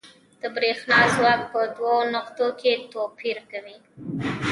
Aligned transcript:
د 0.41 0.43
برېښنا 0.55 0.99
ځواک 1.15 1.41
په 1.51 1.61
دوو 1.75 1.95
نقطو 2.13 2.47
کې 2.59 2.73
توپیر 2.93 3.37
کوي. 3.51 3.77